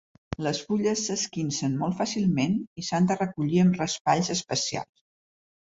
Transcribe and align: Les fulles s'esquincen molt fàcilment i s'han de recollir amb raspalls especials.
Les 0.45 0.61
fulles 0.69 1.03
s'esquincen 1.09 1.75
molt 1.83 1.99
fàcilment 1.99 2.57
i 2.83 2.87
s'han 2.89 3.13
de 3.13 3.21
recollir 3.21 3.63
amb 3.67 3.81
raspalls 3.85 4.33
especials. 4.41 4.93